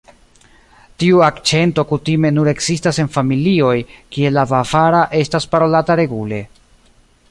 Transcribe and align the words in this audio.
Tiu 1.03 1.19
akĉento 1.25 1.85
kutime 1.91 2.33
nur 2.39 2.49
ekzistas 2.53 3.01
en 3.05 3.13
familioj 3.19 3.77
kie 4.17 4.35
la 4.39 4.49
bavara 4.55 5.07
estas 5.25 5.51
parolata 5.57 6.01
regule. 6.05 6.47